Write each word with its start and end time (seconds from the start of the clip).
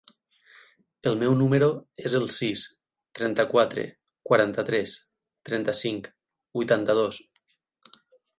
El 1.09 1.17
meu 1.23 1.33
número 1.41 1.67
es 2.09 2.15
el 2.19 2.25
sis, 2.35 2.63
trenta-quatre, 3.19 3.85
quaranta-tres, 4.31 4.95
trenta-cinc, 5.51 6.09
vuitanta-dos. 6.61 7.23